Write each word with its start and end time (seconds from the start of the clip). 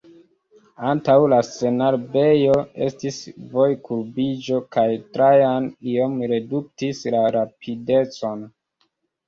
Antaŭ 0.91 1.17
la 1.33 1.37
senarbejo 1.49 2.55
estis 2.87 3.19
vojkurbiĝo 3.53 4.63
kaj 4.77 4.87
Trajan 5.19 5.71
iom 5.95 6.19
reduktis 6.35 7.07
la 7.19 7.25
rapidecon. 7.39 8.47